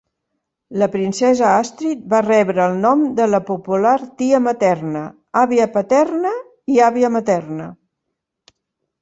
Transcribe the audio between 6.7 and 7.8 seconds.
i àvia materna.